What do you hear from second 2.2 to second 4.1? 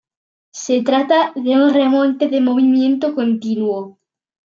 de movimiento continuo.